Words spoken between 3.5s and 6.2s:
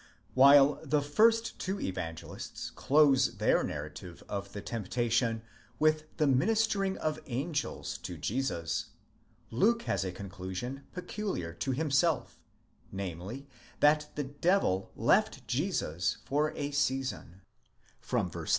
narrative of the temptation with